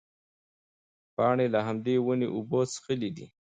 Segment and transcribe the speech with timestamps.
[1.15, 3.25] پاڼې له همدې ونې اوبه څښلې دي.